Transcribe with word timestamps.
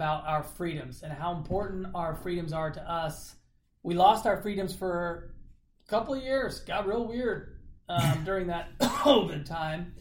about 0.00 0.26
our 0.26 0.42
freedoms 0.42 1.02
and 1.02 1.12
how 1.12 1.34
important 1.34 1.86
our 1.94 2.14
freedoms 2.14 2.54
are 2.54 2.70
to 2.70 2.80
us. 2.90 3.34
We 3.82 3.92
lost 3.92 4.24
our 4.24 4.40
freedoms 4.40 4.74
for 4.74 5.34
a 5.86 5.90
couple 5.90 6.14
of 6.14 6.22
years. 6.22 6.60
Got 6.60 6.88
real 6.88 7.06
weird 7.06 7.58
um, 7.86 8.22
during 8.24 8.46
that 8.46 8.78
COVID 8.78 9.44
time, 9.44 9.92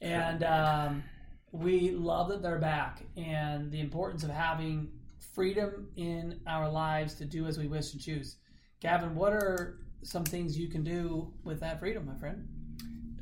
and 0.00 0.44
um, 0.44 1.02
we 1.50 1.90
love 1.90 2.28
that 2.28 2.40
they're 2.40 2.60
back 2.60 3.02
and 3.16 3.72
the 3.72 3.80
importance 3.80 4.22
of 4.22 4.30
having 4.30 4.92
freedom 5.34 5.88
in 5.96 6.38
our 6.46 6.70
lives 6.70 7.14
to 7.14 7.24
do 7.24 7.46
as 7.46 7.58
we 7.58 7.66
wish 7.66 7.94
and 7.94 8.00
choose. 8.00 8.36
Gavin, 8.78 9.16
what 9.16 9.32
are 9.32 9.80
some 10.04 10.22
things 10.22 10.56
you 10.56 10.68
can 10.68 10.84
do 10.84 11.32
with 11.42 11.58
that 11.58 11.80
freedom, 11.80 12.06
my 12.06 12.14
friend? 12.14 12.46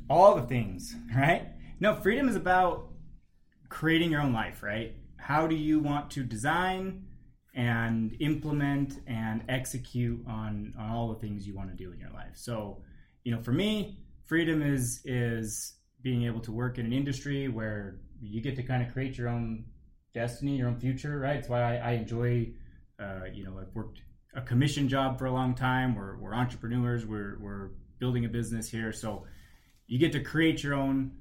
All 0.07 0.35
the 0.35 0.43
things, 0.43 0.95
right? 1.15 1.47
No, 1.79 1.95
freedom 1.95 2.29
is 2.29 2.35
about 2.35 2.89
creating 3.69 4.11
your 4.11 4.21
own 4.21 4.33
life, 4.33 4.61
right? 4.61 4.93
How 5.21 5.45
do 5.47 5.55
you 5.55 5.79
want 5.79 6.09
to 6.11 6.23
design 6.23 7.05
and 7.53 8.15
implement 8.19 8.99
and 9.05 9.43
execute 9.47 10.19
on, 10.27 10.73
on 10.79 10.89
all 10.89 11.13
the 11.13 11.19
things 11.19 11.45
you 11.45 11.55
want 11.55 11.69
to 11.69 11.75
do 11.75 11.91
in 11.91 11.99
your 11.99 12.09
life? 12.09 12.33
So, 12.35 12.81
you 13.23 13.31
know, 13.33 13.41
for 13.41 13.51
me, 13.51 13.99
freedom 14.25 14.61
is 14.61 15.01
is 15.05 15.75
being 16.01 16.23
able 16.23 16.39
to 16.41 16.51
work 16.51 16.79
in 16.79 16.85
an 16.87 16.93
industry 16.93 17.47
where 17.47 17.99
you 18.19 18.41
get 18.41 18.55
to 18.55 18.63
kind 18.63 18.85
of 18.85 18.91
create 18.91 19.17
your 19.17 19.29
own 19.29 19.65
destiny, 20.13 20.57
your 20.57 20.67
own 20.67 20.79
future, 20.79 21.19
right? 21.19 21.37
It's 21.37 21.49
why 21.49 21.61
I, 21.61 21.75
I 21.75 21.91
enjoy, 21.91 22.51
uh, 22.99 23.25
you 23.31 23.43
know, 23.43 23.59
I've 23.59 23.73
worked 23.75 24.01
a 24.35 24.41
commission 24.41 24.87
job 24.87 25.19
for 25.19 25.25
a 25.25 25.31
long 25.31 25.53
time. 25.53 25.95
We're, 25.95 26.17
we're 26.17 26.33
entrepreneurs. 26.33 27.05
We're, 27.05 27.37
we're 27.39 27.69
building 27.99 28.25
a 28.25 28.29
business 28.29 28.69
here. 28.69 28.91
So 28.91 29.25
you 29.87 29.99
get 29.99 30.11
to 30.13 30.21
create 30.21 30.63
your 30.63 30.73
own, 30.73 31.11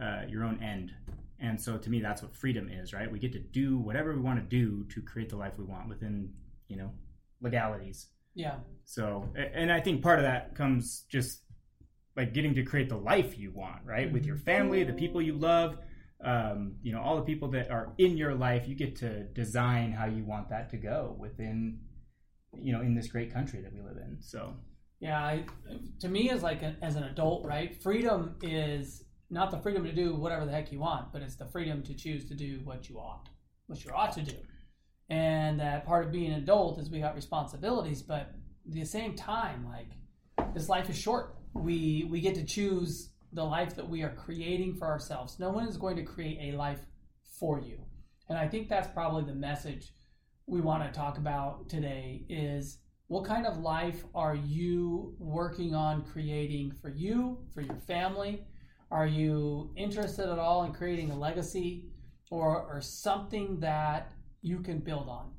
uh, 0.00 0.22
your 0.28 0.44
own 0.44 0.62
end. 0.62 0.92
And 1.40 1.60
so 1.60 1.78
to 1.78 1.90
me, 1.90 2.00
that's 2.00 2.22
what 2.22 2.34
freedom 2.34 2.68
is, 2.68 2.92
right? 2.92 3.10
We 3.10 3.18
get 3.18 3.32
to 3.32 3.38
do 3.38 3.78
whatever 3.78 4.14
we 4.14 4.20
want 4.20 4.38
to 4.38 4.44
do 4.44 4.84
to 4.94 5.02
create 5.02 5.28
the 5.28 5.36
life 5.36 5.54
we 5.56 5.64
want 5.64 5.88
within, 5.88 6.32
you 6.68 6.76
know, 6.76 6.90
legalities. 7.40 8.08
Yeah. 8.34 8.56
So, 8.84 9.28
and 9.36 9.70
I 9.70 9.80
think 9.80 10.02
part 10.02 10.18
of 10.18 10.24
that 10.24 10.54
comes 10.54 11.04
just 11.10 11.42
like 12.16 12.34
getting 12.34 12.54
to 12.54 12.64
create 12.64 12.88
the 12.88 12.96
life 12.96 13.38
you 13.38 13.52
want, 13.52 13.84
right? 13.84 14.06
Mm-hmm. 14.06 14.14
With 14.14 14.26
your 14.26 14.36
family, 14.36 14.82
the 14.82 14.92
people 14.92 15.22
you 15.22 15.34
love, 15.34 15.78
um, 16.24 16.74
you 16.82 16.92
know, 16.92 17.00
all 17.00 17.16
the 17.16 17.22
people 17.22 17.48
that 17.52 17.70
are 17.70 17.92
in 17.98 18.16
your 18.16 18.34
life, 18.34 18.66
you 18.66 18.74
get 18.74 18.96
to 18.96 19.24
design 19.24 19.92
how 19.92 20.06
you 20.06 20.24
want 20.24 20.50
that 20.50 20.70
to 20.70 20.76
go 20.76 21.14
within, 21.18 21.78
you 22.52 22.72
know, 22.72 22.80
in 22.80 22.94
this 22.94 23.06
great 23.06 23.32
country 23.32 23.60
that 23.60 23.72
we 23.72 23.80
live 23.80 23.96
in. 23.98 24.16
So, 24.20 24.54
yeah, 24.98 25.20
I, 25.20 25.44
to 26.00 26.08
me, 26.08 26.30
as 26.30 26.42
like 26.42 26.62
a, 26.62 26.76
as 26.82 26.96
an 26.96 27.04
adult, 27.04 27.46
right? 27.46 27.80
Freedom 27.80 28.34
is 28.42 29.04
not 29.30 29.50
the 29.50 29.58
freedom 29.58 29.84
to 29.84 29.92
do 29.92 30.14
whatever 30.14 30.44
the 30.46 30.52
heck 30.52 30.72
you 30.72 30.80
want, 30.80 31.12
but 31.12 31.22
it's 31.22 31.36
the 31.36 31.46
freedom 31.46 31.82
to 31.82 31.94
choose 31.94 32.24
to 32.26 32.34
do 32.34 32.60
what 32.64 32.88
you 32.88 32.98
ought, 32.98 33.28
what 33.66 33.84
you 33.84 33.90
ought 33.94 34.12
to 34.12 34.22
do. 34.22 34.36
And 35.10 35.60
that 35.60 35.86
part 35.86 36.06
of 36.06 36.12
being 36.12 36.32
an 36.32 36.38
adult 36.38 36.78
is 36.78 36.90
we 36.90 37.00
got 37.00 37.14
responsibilities, 37.14 38.02
but 38.02 38.32
at 38.66 38.72
the 38.72 38.84
same 38.84 39.14
time, 39.14 39.66
like 39.66 40.54
this 40.54 40.68
life 40.68 40.90
is 40.90 40.98
short. 40.98 41.36
We 41.54 42.06
we 42.10 42.20
get 42.20 42.34
to 42.36 42.44
choose 42.44 43.10
the 43.32 43.44
life 43.44 43.74
that 43.76 43.88
we 43.88 44.02
are 44.02 44.14
creating 44.14 44.74
for 44.74 44.86
ourselves. 44.86 45.38
No 45.38 45.50
one 45.50 45.66
is 45.68 45.76
going 45.76 45.96
to 45.96 46.02
create 46.02 46.54
a 46.54 46.56
life 46.56 46.80
for 47.38 47.60
you. 47.60 47.78
And 48.28 48.38
I 48.38 48.48
think 48.48 48.68
that's 48.68 48.88
probably 48.88 49.24
the 49.24 49.34
message 49.34 49.92
we 50.46 50.60
want 50.60 50.82
to 50.82 50.98
talk 50.98 51.18
about 51.18 51.68
today 51.68 52.24
is 52.28 52.78
what 53.08 53.24
kind 53.24 53.46
of 53.46 53.58
life 53.58 54.04
are 54.14 54.34
you 54.34 55.14
working 55.18 55.74
on 55.74 56.04
creating 56.04 56.72
for 56.82 56.90
you, 56.90 57.38
for 57.54 57.62
your 57.62 57.76
family? 57.86 58.42
Are 58.90 59.06
you 59.06 59.70
interested 59.76 60.30
at 60.30 60.38
all 60.38 60.64
in 60.64 60.72
creating 60.72 61.10
a 61.10 61.18
legacy 61.18 61.84
or, 62.30 62.62
or 62.62 62.80
something 62.80 63.60
that 63.60 64.12
you 64.40 64.60
can 64.60 64.78
build 64.78 65.08
on? 65.08 65.32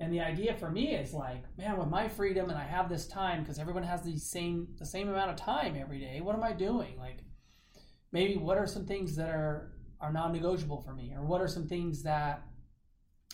And 0.00 0.12
the 0.12 0.20
idea 0.20 0.54
for 0.54 0.70
me 0.70 0.94
is 0.94 1.12
like, 1.12 1.44
man, 1.58 1.76
with 1.76 1.88
my 1.88 2.08
freedom 2.08 2.50
and 2.50 2.58
I 2.58 2.64
have 2.64 2.88
this 2.88 3.08
time 3.08 3.42
because 3.42 3.58
everyone 3.58 3.82
has 3.82 4.02
the 4.02 4.16
same 4.16 4.68
the 4.78 4.86
same 4.86 5.08
amount 5.08 5.30
of 5.30 5.36
time 5.36 5.76
every 5.76 5.98
day. 5.98 6.20
What 6.20 6.36
am 6.36 6.44
I 6.44 6.52
doing? 6.52 6.96
Like, 6.98 7.18
maybe 8.12 8.36
what 8.36 8.58
are 8.58 8.66
some 8.66 8.86
things 8.86 9.16
that 9.16 9.28
are 9.28 9.72
are 10.00 10.12
non-negotiable 10.12 10.82
for 10.82 10.94
me, 10.94 11.12
or 11.16 11.24
what 11.24 11.40
are 11.40 11.48
some 11.48 11.66
things 11.66 12.04
that 12.04 12.42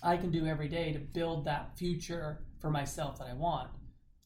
I 0.03 0.17
can 0.17 0.31
do 0.31 0.47
every 0.47 0.69
day 0.69 0.93
to 0.95 0.99
build 0.99 1.45
that 1.45 1.77
future 1.77 2.47
for 2.61 2.71
myself 2.71 3.19
that 3.19 3.29
I 3.29 3.35
want, 3.35 3.69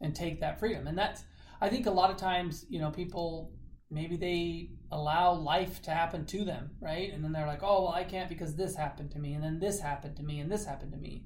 and 0.00 0.14
take 0.14 0.40
that 0.40 0.60
freedom. 0.60 0.86
And 0.86 0.96
that's 0.96 1.24
I 1.60 1.68
think 1.68 1.86
a 1.86 1.90
lot 1.90 2.10
of 2.10 2.16
times, 2.16 2.66
you 2.68 2.78
know, 2.78 2.92
people 2.92 3.52
maybe 3.90 4.16
they 4.16 4.70
allow 4.90 5.32
life 5.32 5.82
to 5.82 5.90
happen 5.90 6.26
to 6.26 6.44
them, 6.44 6.70
right? 6.80 7.12
And 7.12 7.24
then 7.24 7.32
they're 7.32 7.46
like, 7.46 7.62
oh, 7.62 7.84
well, 7.84 7.92
I 7.92 8.04
can't 8.04 8.28
because 8.28 8.54
this 8.54 8.76
happened 8.76 9.10
to 9.12 9.18
me, 9.18 9.34
and 9.34 9.42
then 9.42 9.58
this 9.58 9.80
happened 9.80 10.16
to 10.16 10.22
me, 10.22 10.40
and 10.40 10.50
this 10.50 10.66
happened 10.66 10.92
to 10.92 10.98
me. 10.98 11.24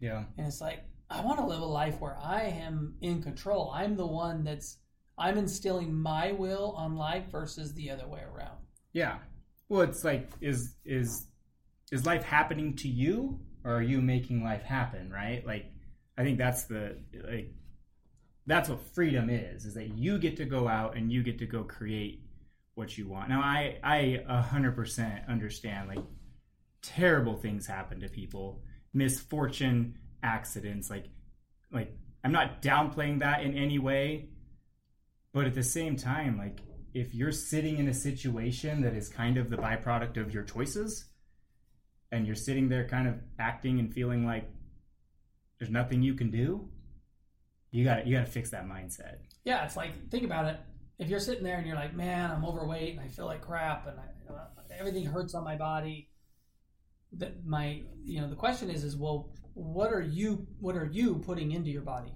Yeah. 0.00 0.24
And 0.38 0.46
it's 0.46 0.60
like, 0.60 0.80
I 1.10 1.20
want 1.22 1.38
to 1.38 1.46
live 1.46 1.60
a 1.60 1.66
life 1.66 2.00
where 2.00 2.16
I 2.22 2.42
am 2.44 2.94
in 3.00 3.22
control. 3.22 3.72
I'm 3.74 3.96
the 3.96 4.06
one 4.06 4.44
that's, 4.44 4.78
I'm 5.18 5.36
instilling 5.36 5.92
my 5.92 6.32
will 6.32 6.74
on 6.76 6.96
life 6.96 7.24
versus 7.30 7.74
the 7.74 7.90
other 7.90 8.08
way 8.08 8.20
around. 8.20 8.58
Yeah. 8.92 9.18
Well, 9.68 9.82
it's 9.82 10.04
like, 10.04 10.30
is, 10.40 10.76
is, 10.84 11.26
is 11.92 12.06
life 12.06 12.22
happening 12.22 12.76
to 12.76 12.88
you 12.88 13.40
or 13.64 13.74
are 13.74 13.82
you 13.82 14.00
making 14.00 14.42
life 14.42 14.62
happen, 14.62 15.10
right? 15.10 15.44
Like, 15.46 15.66
I 16.16 16.22
think 16.22 16.38
that's 16.38 16.64
the, 16.64 16.96
like, 17.28 17.52
that's 18.50 18.68
what 18.68 18.80
freedom 18.94 19.30
is, 19.30 19.64
is 19.64 19.74
that 19.74 19.96
you 19.96 20.18
get 20.18 20.36
to 20.36 20.44
go 20.44 20.68
out 20.68 20.96
and 20.96 21.12
you 21.12 21.22
get 21.22 21.38
to 21.38 21.46
go 21.46 21.64
create 21.64 22.22
what 22.74 22.96
you 22.96 23.08
want. 23.08 23.28
Now, 23.28 23.40
I, 23.40 23.78
I 23.82 24.22
100% 24.28 25.28
understand, 25.28 25.88
like, 25.88 26.04
terrible 26.82 27.36
things 27.36 27.66
happen 27.66 28.00
to 28.00 28.08
people 28.08 28.62
misfortune, 28.92 29.96
accidents. 30.22 30.90
Like, 30.90 31.06
like 31.72 31.92
I'm 32.24 32.32
not 32.32 32.62
downplaying 32.62 33.20
that 33.20 33.42
in 33.42 33.56
any 33.56 33.78
way, 33.78 34.30
but 35.32 35.46
at 35.46 35.54
the 35.54 35.62
same 35.62 35.96
time, 35.96 36.36
like 36.38 36.60
if 36.92 37.14
you're 37.14 37.32
sitting 37.32 37.78
in 37.78 37.88
a 37.88 37.94
situation 37.94 38.82
that 38.82 38.94
is 38.94 39.08
kind 39.08 39.36
of 39.36 39.48
the 39.48 39.56
byproduct 39.56 40.16
of 40.16 40.34
your 40.34 40.42
choices, 40.42 41.06
and 42.12 42.26
you're 42.26 42.34
sitting 42.34 42.68
there 42.68 42.88
kind 42.88 43.06
of 43.06 43.14
acting 43.38 43.78
and 43.78 43.94
feeling 43.94 44.26
like 44.26 44.50
there's 45.58 45.70
nothing 45.70 46.02
you 46.02 46.14
can 46.14 46.30
do, 46.30 46.68
you 47.70 47.84
got 47.84 48.06
you 48.06 48.16
got 48.16 48.26
to 48.26 48.30
fix 48.32 48.50
that 48.50 48.66
mindset. 48.66 49.16
Yeah, 49.44 49.64
it's 49.64 49.76
like 49.76 50.10
think 50.10 50.24
about 50.24 50.46
it. 50.46 50.58
If 50.98 51.08
you're 51.08 51.20
sitting 51.20 51.44
there 51.44 51.56
and 51.58 51.66
you're 51.66 51.76
like, 51.76 51.94
"Man, 51.94 52.30
I'm 52.30 52.44
overweight 52.44 52.90
and 52.92 53.00
I 53.00 53.08
feel 53.08 53.26
like 53.26 53.40
crap 53.40 53.86
and 53.86 53.98
I, 53.98 54.32
uh, 54.32 54.46
everything 54.78 55.06
hurts 55.06 55.34
on 55.34 55.44
my 55.44 55.56
body," 55.56 56.10
that 57.12 57.44
my 57.44 57.82
you 58.04 58.20
know 58.20 58.28
the 58.28 58.36
question 58.36 58.70
is 58.70 58.84
is 58.84 58.96
well 58.96 59.32
what 59.54 59.92
are 59.92 60.00
you 60.02 60.46
what 60.60 60.76
are 60.76 60.86
you 60.86 61.16
putting 61.16 61.52
into 61.52 61.70
your 61.70 61.82
body 61.82 62.12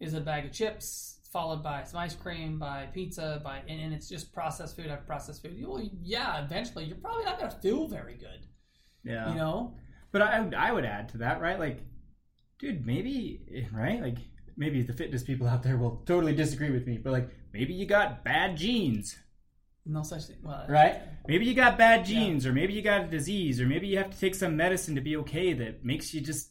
is 0.00 0.14
it 0.14 0.18
a 0.18 0.20
bag 0.20 0.46
of 0.46 0.52
chips 0.52 1.18
followed 1.30 1.62
by 1.62 1.82
some 1.84 2.00
ice 2.00 2.14
cream 2.14 2.58
by 2.58 2.86
pizza 2.94 3.40
by 3.44 3.58
and, 3.68 3.80
and 3.80 3.92
it's 3.92 4.08
just 4.08 4.32
processed 4.32 4.76
food 4.76 4.86
after 4.86 5.04
processed 5.04 5.42
food 5.42 5.62
well 5.66 5.82
yeah 6.02 6.42
eventually 6.42 6.84
you're 6.84 6.96
probably 6.96 7.24
not 7.24 7.38
going 7.38 7.50
to 7.50 7.56
feel 7.58 7.86
very 7.86 8.14
good 8.14 8.46
Yeah. 9.04 9.28
you 9.28 9.34
know 9.34 9.74
But 10.10 10.22
I, 10.22 10.48
I 10.56 10.72
would 10.72 10.84
add 10.86 11.08
to 11.10 11.18
that, 11.18 11.40
right? 11.40 11.58
Like, 11.58 11.80
dude, 12.60 12.86
maybe, 12.86 13.66
right? 13.72 14.00
Like, 14.00 14.18
maybe 14.56 14.82
the 14.82 14.92
fitness 14.92 15.22
people 15.22 15.46
out 15.46 15.62
there 15.62 15.76
will 15.76 16.02
totally 16.06 16.34
disagree 16.34 16.70
with 16.70 16.86
me, 16.86 16.98
but 16.98 17.12
like, 17.12 17.28
maybe 17.52 17.72
you 17.74 17.86
got 17.86 18.24
bad 18.24 18.56
genes, 18.56 19.16
no 19.86 20.02
such 20.02 20.24
thing 20.24 20.36
well 20.42 20.64
right? 20.68 21.00
Maybe 21.28 21.44
you 21.44 21.54
got 21.54 21.76
bad 21.76 22.04
genes, 22.06 22.46
or 22.46 22.52
maybe 22.52 22.72
you 22.72 22.82
got 22.82 23.02
a 23.02 23.06
disease, 23.06 23.60
or 23.60 23.66
maybe 23.66 23.86
you 23.86 23.98
have 23.98 24.10
to 24.10 24.18
take 24.18 24.34
some 24.34 24.56
medicine 24.56 24.94
to 24.94 25.00
be 25.00 25.16
okay 25.18 25.52
that 25.52 25.84
makes 25.84 26.14
you 26.14 26.20
just 26.20 26.50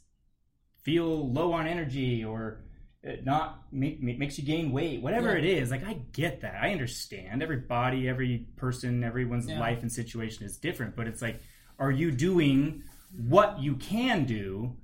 feel 0.83 1.31
low 1.31 1.53
on 1.53 1.65
energy, 1.67 2.23
or 2.23 2.63
uh, 3.07 3.13
not 3.23 3.63
make, 3.71 4.01
make- 4.01 4.19
makes 4.19 4.37
you 4.37 4.43
gain 4.45 4.71
weight, 4.71 5.01
whatever 5.01 5.31
Yeah. 5.33 5.39
it 5.39 5.45
is. 5.45 5.71
Like, 5.71 5.85
I 5.85 5.93
get 6.11 6.41
that. 6.41 6.55
I 6.61 6.71
understand. 6.71 7.41
Every 7.43 7.57
body, 7.57 8.07
every 8.07 8.47
person, 8.55 9.03
everyone's 9.03 9.47
Yeah. 9.49 9.59
life 9.59 9.81
and 9.81 9.91
situation 9.91 10.45
is 10.45 10.57
different, 10.57 10.95
but 10.95 11.07
it's 11.07 11.21
like, 11.21 11.41
are 11.79 11.91
you 11.91 12.11
doing 12.11 12.83
what 13.27 13.59
you 13.59 13.75
can 13.75 14.25
do 14.25 14.75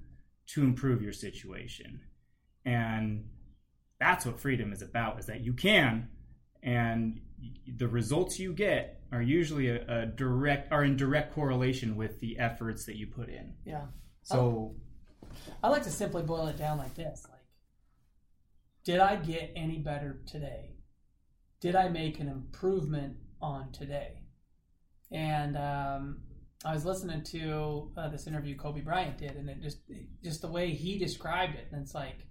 to 0.48 0.64
improve 0.64 1.02
your 1.02 1.14
situation? 1.14 2.02
And 2.66 3.30
that's 4.00 4.26
what 4.26 4.40
freedom 4.40 4.72
is 4.72 4.82
about 4.82 5.20
is 5.20 5.26
that 5.26 5.42
you 5.42 5.54
can 5.54 6.10
and 6.62 7.22
the 7.78 7.88
results 7.88 8.40
you 8.40 8.54
get 8.54 9.02
are 9.12 9.22
usually 9.22 9.70
a, 9.70 10.02
a 10.02 10.06
direct 10.06 10.72
are 10.72 10.84
in 10.84 10.98
direct 10.98 11.34
correlation 11.34 11.96
with 11.96 12.20
the 12.20 12.38
efforts 12.38 12.86
that 12.86 12.96
you 12.96 13.08
put 13.08 13.30
in. 13.30 13.54
Yeah. 13.66 13.86
So 14.24 14.76
i 15.64 15.70
like 15.70 15.84
to 15.84 15.92
simply 15.92 16.24
boil 16.24 16.48
it 16.48 16.58
down 16.58 16.78
like 16.78 16.94
this 16.96 17.26
like 17.30 17.40
did 18.84 19.00
i 19.00 19.16
get 19.16 19.52
any 19.56 19.78
better 19.78 20.22
today? 20.26 20.76
Did 21.60 21.76
i 21.76 21.90
make 21.90 22.20
an 22.20 22.28
improvement 22.28 23.18
on 23.42 23.72
today? 23.72 24.24
And 25.12 25.58
um, 25.58 26.22
i 26.66 26.74
was 26.74 26.86
listening 26.86 27.24
to 27.24 27.92
uh, 27.98 28.10
this 28.10 28.28
interview 28.28 28.56
kobe 28.56 28.82
bryant 28.82 29.18
did 29.18 29.36
and 29.36 29.50
it 29.50 29.62
just 29.62 29.80
just 30.24 30.42
the 30.42 30.48
way 30.48 30.72
he 30.72 30.98
described 30.98 31.56
it 31.56 31.68
and 31.72 31.82
it's 31.82 31.96
like 31.96 32.26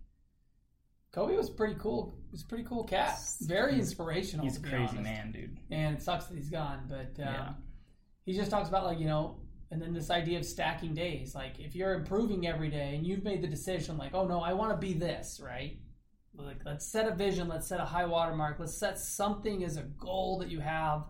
kobe 1.13 1.35
was 1.37 1.51
pretty 1.51 1.75
cool 1.79 2.15
He 2.27 2.33
was 2.33 2.43
a 2.43 2.47
pretty 2.47 2.65
cool 2.65 2.85
cat 2.85 3.19
very 3.43 3.73
He's- 3.75 3.87
inspirational 3.87 4.45
he's 4.45 4.57
a 4.59 4.61
crazy 4.61 4.77
honest. 4.99 5.03
man 5.03 5.33
dude 5.33 5.57
and 5.71 5.97
it 5.97 6.03
sucks 6.03 6.27
that 6.27 6.37
he's 6.37 6.51
gone 6.51 6.81
but 6.89 7.21
um, 7.23 7.35
Yeah. 7.35 7.53
he 8.25 8.35
just 8.35 8.51
talks 8.51 8.69
about 8.69 8.85
like 8.85 8.99
you 8.99 9.07
know 9.07 9.41
and 9.71 9.83
then 9.83 9.93
this 9.93 10.09
idea 10.11 10.39
of 10.39 10.47
stacking 10.47 10.95
days. 10.95 11.35
Like 11.35 11.59
if 11.59 11.77
you're 11.77 11.93
improving 11.93 12.47
every 12.47 12.71
day 12.71 12.95
and 12.97 13.07
you've 13.07 13.23
made 13.23 13.43
the 13.43 13.47
decision, 13.47 13.99
like, 13.99 14.15
oh 14.15 14.27
no, 14.27 14.41
I 14.41 14.55
want 14.55 14.71
to 14.73 14.79
be 14.79 14.95
this, 14.95 15.43
right? 15.45 15.77
Like 16.35 16.65
let's 16.65 16.91
set 16.91 17.07
a 17.07 17.15
vision, 17.15 17.49
let's 17.49 17.69
set 17.69 17.79
a 17.79 17.85
high 17.85 18.07
watermark, 18.07 18.59
let's 18.59 18.79
set 18.79 18.99
something 18.99 19.63
as 19.65 19.77
a 19.77 19.83
goal 19.83 20.39
that 20.39 20.49
you 20.49 20.61
have. 20.61 21.05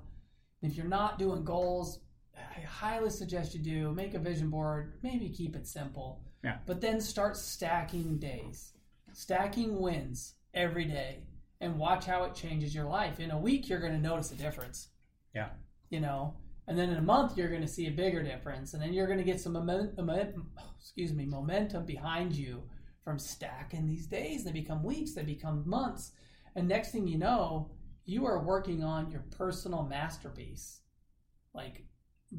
If 0.60 0.74
you're 0.76 0.88
not 0.88 1.20
doing 1.20 1.44
goals, 1.44 2.00
I 2.36 2.62
highly 2.62 3.10
suggest 3.10 3.54
you 3.54 3.60
do 3.62 3.92
make 3.94 4.14
a 4.14 4.18
vision 4.18 4.50
board. 4.50 4.94
Maybe 5.04 5.28
keep 5.28 5.54
it 5.54 5.68
simple. 5.68 6.24
Yeah. 6.42 6.56
But 6.66 6.80
then 6.80 7.00
start 7.00 7.36
stacking 7.36 8.18
days, 8.18 8.72
stacking 9.12 9.80
wins 9.80 10.34
every 10.54 10.84
day, 10.84 11.24
and 11.60 11.78
watch 11.78 12.04
how 12.06 12.24
it 12.24 12.34
changes 12.34 12.74
your 12.74 12.86
life. 12.86 13.20
In 13.20 13.30
a 13.30 13.38
week, 13.38 13.68
you're 13.68 13.80
going 13.80 13.92
to 13.92 13.98
notice 13.98 14.30
a 14.32 14.36
difference. 14.36 14.88
Yeah. 15.34 15.48
You 15.90 16.00
know, 16.00 16.36
and 16.66 16.78
then 16.78 16.90
in 16.90 16.98
a 16.98 17.02
month, 17.02 17.36
you're 17.36 17.48
going 17.48 17.62
to 17.62 17.68
see 17.68 17.86
a 17.86 17.92
bigger 17.92 18.22
difference, 18.22 18.74
and 18.74 18.82
then 18.82 18.92
you're 18.92 19.06
going 19.06 19.18
to 19.18 19.24
get 19.24 19.40
some 19.40 19.54
momentum. 19.54 20.10
Excuse 20.78 21.12
me, 21.12 21.24
momentum 21.24 21.84
behind 21.84 22.34
you 22.34 22.62
from 23.02 23.18
stacking 23.18 23.86
these 23.86 24.06
days. 24.06 24.44
They 24.44 24.52
become 24.52 24.82
weeks. 24.82 25.14
They 25.14 25.22
become 25.22 25.68
months, 25.68 26.12
and 26.54 26.68
next 26.68 26.92
thing 26.92 27.06
you 27.06 27.18
know, 27.18 27.70
you 28.04 28.26
are 28.26 28.44
working 28.44 28.84
on 28.84 29.10
your 29.10 29.24
personal 29.36 29.82
masterpiece. 29.84 30.80
Like 31.54 31.84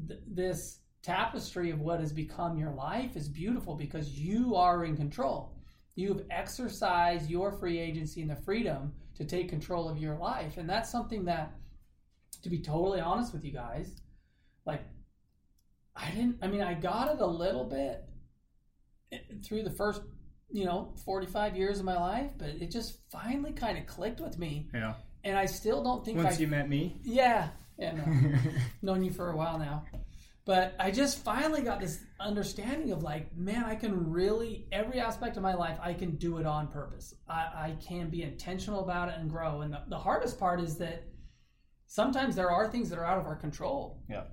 th- 0.08 0.20
this 0.26 0.80
tapestry 1.02 1.70
of 1.70 1.80
what 1.80 2.00
has 2.00 2.12
become 2.12 2.56
your 2.56 2.72
life 2.72 3.16
is 3.16 3.28
beautiful 3.28 3.74
because 3.74 4.18
you 4.18 4.54
are 4.54 4.84
in 4.84 4.96
control. 4.96 5.56
You've 6.00 6.22
exercised 6.30 7.28
your 7.28 7.52
free 7.52 7.78
agency 7.78 8.22
and 8.22 8.30
the 8.30 8.36
freedom 8.36 8.94
to 9.16 9.24
take 9.26 9.50
control 9.50 9.86
of 9.86 9.98
your 9.98 10.16
life. 10.16 10.56
And 10.56 10.66
that's 10.66 10.90
something 10.90 11.26
that, 11.26 11.52
to 12.42 12.48
be 12.48 12.58
totally 12.58 13.00
honest 13.00 13.34
with 13.34 13.44
you 13.44 13.52
guys, 13.52 14.00
like, 14.64 14.80
I 15.94 16.10
didn't, 16.12 16.38
I 16.40 16.46
mean, 16.46 16.62
I 16.62 16.72
got 16.72 17.14
it 17.14 17.20
a 17.20 17.26
little 17.26 17.64
bit 17.64 18.04
through 19.44 19.64
the 19.64 19.72
first, 19.72 20.00
you 20.50 20.64
know, 20.64 20.94
45 21.04 21.54
years 21.54 21.80
of 21.80 21.84
my 21.84 21.98
life, 21.98 22.30
but 22.38 22.48
it 22.48 22.70
just 22.70 23.00
finally 23.10 23.52
kind 23.52 23.76
of 23.76 23.84
clicked 23.84 24.20
with 24.20 24.38
me. 24.38 24.68
Yeah. 24.72 24.94
And 25.22 25.36
I 25.36 25.44
still 25.44 25.82
don't 25.84 26.02
think 26.02 26.16
Once 26.16 26.38
I, 26.38 26.40
you 26.40 26.46
met 26.46 26.66
me. 26.66 26.96
yeah, 27.02 27.48
yeah, 27.78 27.92
no. 27.92 28.04
known 28.80 29.04
you 29.04 29.12
for 29.12 29.30
a 29.32 29.36
while 29.36 29.58
now. 29.58 29.84
But 30.46 30.74
I 30.80 30.90
just 30.90 31.22
finally 31.22 31.60
got 31.62 31.80
this 31.80 32.00
understanding 32.18 32.92
of 32.92 33.02
like, 33.02 33.36
man, 33.36 33.64
I 33.64 33.74
can 33.74 34.10
really, 34.10 34.66
every 34.72 34.98
aspect 34.98 35.36
of 35.36 35.42
my 35.42 35.54
life, 35.54 35.78
I 35.82 35.92
can 35.92 36.16
do 36.16 36.38
it 36.38 36.46
on 36.46 36.68
purpose. 36.68 37.14
I, 37.28 37.32
I 37.32 37.76
can 37.86 38.08
be 38.10 38.22
intentional 38.22 38.82
about 38.82 39.10
it 39.10 39.16
and 39.18 39.30
grow. 39.30 39.60
And 39.60 39.72
the, 39.72 39.82
the 39.88 39.98
hardest 39.98 40.38
part 40.38 40.60
is 40.60 40.76
that 40.78 41.04
sometimes 41.86 42.36
there 42.36 42.50
are 42.50 42.68
things 42.68 42.88
that 42.90 42.98
are 42.98 43.04
out 43.04 43.18
of 43.18 43.26
our 43.26 43.36
control. 43.36 44.02
Yeah. 44.08 44.24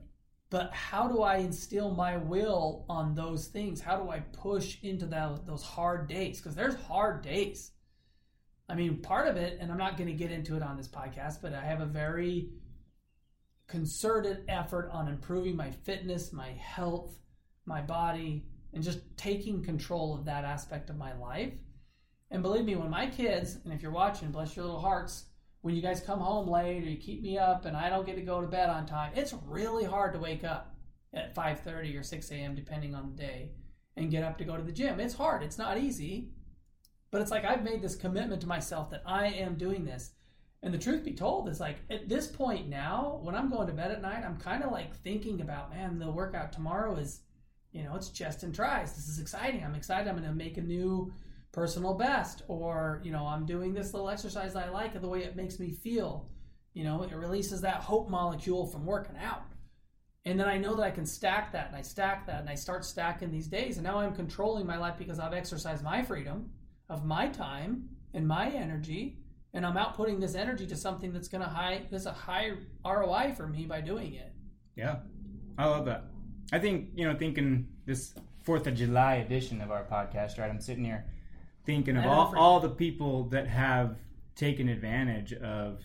But 0.50 0.74
how 0.74 1.09
do 1.09 1.24
I 1.24 1.38
instill 1.38 1.94
my 1.94 2.15
will 2.15 2.86
on 2.88 3.13
those 3.13 3.48
things? 3.48 3.81
How 3.81 3.98
do 3.98 4.09
I 4.09 4.19
push 4.19 4.77
into 4.81 5.06
that, 5.07 5.45
those 5.45 5.63
hard 5.63 6.07
days? 6.07 6.39
Because 6.39 6.56
there's 6.56 6.75
hard 6.75 7.21
days. 7.21 7.71
I 8.69 8.75
mean, 8.75 9.01
part 9.01 9.27
of 9.27 9.36
it, 9.36 9.59
and 9.59 9.71
I'm 9.71 9.77
not 9.77 9.98
going 9.98 10.07
to 10.07 10.15
get 10.15 10.31
into 10.31 10.56
it 10.56 10.63
on 10.63 10.77
this 10.77 10.88
podcast, 10.88 11.42
but 11.42 11.54
I 11.54 11.65
have 11.65 11.81
a 11.81 11.86
very 11.86 12.50
concerted 13.67 14.43
effort 14.47 14.89
on 14.91 15.07
improving 15.07 15.55
my 15.55 15.71
fitness, 15.71 16.31
my 16.31 16.51
health, 16.51 17.17
my 17.65 17.81
body, 17.81 18.45
and 18.73 18.83
just 18.83 18.99
taking 19.17 19.63
control 19.63 20.15
of 20.15 20.25
that 20.25 20.45
aspect 20.45 20.89
of 20.89 20.97
my 20.97 21.13
life. 21.17 21.53
And 22.31 22.41
believe 22.41 22.65
me, 22.65 22.75
when 22.75 22.89
my 22.89 23.07
kids, 23.07 23.57
and 23.63 23.73
if 23.73 23.81
you're 23.81 23.91
watching, 23.91 24.31
bless 24.31 24.55
your 24.55 24.65
little 24.65 24.81
hearts, 24.81 25.25
when 25.61 25.75
you 25.75 25.81
guys 25.81 26.01
come 26.01 26.19
home 26.19 26.47
late 26.47 26.83
or 26.83 26.89
you 26.89 26.97
keep 26.97 27.21
me 27.21 27.37
up 27.37 27.65
and 27.65 27.75
I 27.75 27.89
don't 27.89 28.05
get 28.05 28.15
to 28.15 28.21
go 28.21 28.41
to 28.41 28.47
bed 28.47 28.69
on 28.69 28.85
time, 28.85 29.11
it's 29.15 29.33
really 29.45 29.83
hard 29.83 30.13
to 30.13 30.19
wake 30.19 30.43
up 30.43 30.75
at 31.13 31.35
5:30 31.35 31.99
or 31.99 32.03
6 32.03 32.31
a.m. 32.31 32.55
depending 32.55 32.93
on 32.93 33.09
the 33.09 33.21
day 33.21 33.51
and 33.95 34.11
get 34.11 34.23
up 34.23 34.37
to 34.37 34.45
go 34.45 34.55
to 34.55 34.63
the 34.63 34.71
gym. 34.71 34.99
It's 34.99 35.15
hard. 35.15 35.43
It's 35.43 35.57
not 35.57 35.77
easy. 35.77 36.31
But 37.09 37.21
it's 37.21 37.31
like 37.31 37.45
I've 37.45 37.63
made 37.63 37.81
this 37.81 37.95
commitment 37.95 38.41
to 38.41 38.47
myself 38.47 38.89
that 38.91 39.03
I 39.05 39.27
am 39.27 39.55
doing 39.55 39.85
this. 39.85 40.11
And 40.63 40.74
the 40.74 40.80
truth 40.80 41.04
be 41.06 41.13
told, 41.13 41.50
is 41.50 41.59
like 41.59 41.77
at 41.89 42.09
this 42.09 42.27
point 42.27 42.68
now, 42.68 43.19
when 43.21 43.36
I'm 43.36 43.50
going 43.50 43.68
to 43.68 43.74
bed 43.74 43.92
at 43.92 44.01
night, 44.01 44.24
I'm 44.25 44.38
kind 44.38 44.63
of 44.63 44.71
like 44.71 44.95
thinking 44.98 45.42
about, 45.42 45.69
man, 45.69 46.00
the 46.00 46.12
workout 46.12 46.51
tomorrow 46.51 46.95
is, 46.95 47.21
you 47.71 47.83
know, 47.83 47.95
it's 47.95 48.09
chest 48.09 48.44
and 48.44 48.54
tris. 48.54 48.94
This 48.94 49.07
is 49.07 49.19
exciting. 49.19 49.63
I'm 49.63 49.75
excited. 49.75 50.07
I'm 50.07 50.18
going 50.18 50.27
to 50.27 50.36
make 50.36 50.57
a 50.57 50.62
new 50.62 51.13
personal 51.51 51.94
best, 51.94 52.44
or 52.48 53.01
you 53.04 53.12
know, 53.12 53.25
I'm 53.25 53.45
doing 53.45 53.74
this 53.74 53.94
little 53.94 54.09
exercise 54.09 54.56
I 54.56 54.69
like, 54.69 54.95
and 54.95 55.04
the 55.04 55.07
way 55.07 55.24
it 55.24 55.36
makes 55.36 55.59
me 55.59 55.71
feel. 55.71 56.30
You 56.74 56.83
know, 56.83 57.04
it 57.04 57.15
releases 57.15 57.62
that 57.62 57.81
hope 57.81 58.09
molecule 58.09 58.68
from 58.68 58.86
working 58.86 59.18
out. 59.18 59.44
And 60.25 60.39
then 60.39 60.48
I 60.48 60.57
know 60.57 60.75
that 60.75 60.83
I 60.83 60.92
can 60.92 61.06
stack 61.06 61.51
that, 61.54 61.68
and 61.68 61.75
I 61.75 61.81
stack 61.81 62.27
that, 62.27 62.42
and 62.42 62.50
I 62.50 62.56
start 62.56 62.83
stacking 62.83 63.31
these 63.31 63.48
days. 63.48 63.77
And 63.77 63.86
now 63.86 64.00
I'm 64.00 64.13
controlling 64.13 64.65
my 64.65 64.77
life 64.77 64.95
because 64.98 65.19
I've 65.19 65.33
exercised 65.33 65.83
my 65.83 66.04
freedom 66.04 66.51
of 66.89 67.06
my 67.06 67.27
time 67.27 67.89
and 68.13 68.27
my 68.27 68.50
energy 68.50 69.19
and 69.57 69.65
I'm 69.65 69.75
outputting 69.75 70.21
this 70.21 70.36
energy 70.36 70.68
to 70.68 70.75
something 70.75 71.12
that's 71.12 71.27
going 71.27 71.42
to 71.42 71.50
high 71.50 71.81
that's 71.89 72.06
a 72.06 72.12
high 72.12 72.51
ROI 72.86 73.33
for 73.36 73.48
me 73.48 73.65
by 73.65 73.81
doing 73.81 74.13
it. 74.13 74.31
Yeah, 74.75 74.98
I 75.57 75.65
love 75.65 75.86
that. 75.86 76.04
I 76.54 76.59
think 76.59 76.89
you 76.94 77.07
know, 77.07 77.18
thinking 77.18 77.68
this 77.88 78.13
Fourth 78.44 78.68
of 78.68 78.75
July 78.75 79.15
edition 79.15 79.59
of 79.62 79.71
our 79.71 79.83
podcast, 79.83 80.38
right? 80.38 80.50
I'm 80.50 80.62
sitting 80.62 80.86
here 80.86 81.07
thinking 81.65 81.98
of 81.98 82.06
all, 82.06 82.33
all 82.38 82.59
the 82.59 82.69
people 82.69 83.24
that 83.30 83.48
have 83.48 83.98
taken 84.36 84.69
advantage 84.69 85.33
of 85.33 85.81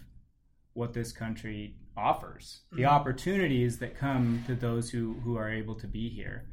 what 0.75 0.93
this 0.93 1.11
country 1.11 1.75
offers, 1.97 2.61
mm-hmm. 2.67 2.77
the 2.77 2.85
opportunities 2.85 3.79
that 3.79 3.97
come 3.97 4.45
to 4.47 4.55
those 4.55 4.91
who 4.91 5.15
who 5.25 5.39
are 5.39 5.51
able 5.51 5.77
to 5.77 5.87
be 5.87 6.11
here. 6.11 6.45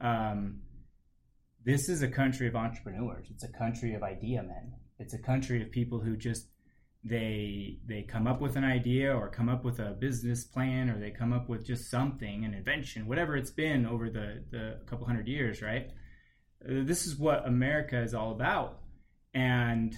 Um, 0.00 0.60
this 1.64 1.88
is 1.88 2.02
a 2.02 2.08
country 2.08 2.46
of 2.46 2.54
entrepreneurs. 2.54 3.26
It's 3.30 3.42
a 3.42 3.48
country 3.48 3.94
of 3.94 4.04
idea 4.04 4.44
men. 4.44 4.74
It's 5.00 5.14
a 5.14 5.18
country 5.18 5.60
of 5.60 5.72
people 5.72 5.98
who 5.98 6.16
just 6.16 6.46
they 7.04 7.78
they 7.86 8.02
come 8.02 8.26
up 8.26 8.40
with 8.40 8.56
an 8.56 8.64
idea 8.64 9.14
or 9.14 9.28
come 9.28 9.48
up 9.48 9.64
with 9.64 9.78
a 9.78 9.96
business 10.00 10.44
plan 10.44 10.90
or 10.90 10.98
they 10.98 11.10
come 11.10 11.32
up 11.32 11.48
with 11.48 11.64
just 11.64 11.90
something 11.90 12.44
an 12.44 12.54
invention 12.54 13.06
whatever 13.06 13.36
it's 13.36 13.52
been 13.52 13.86
over 13.86 14.10
the 14.10 14.42
the 14.50 14.80
couple 14.86 15.06
hundred 15.06 15.28
years 15.28 15.62
right? 15.62 15.90
Uh, 16.64 16.82
this 16.82 17.06
is 17.06 17.16
what 17.16 17.46
america 17.46 18.00
is 18.00 18.14
all 18.14 18.32
about. 18.32 18.80
And 19.34 19.96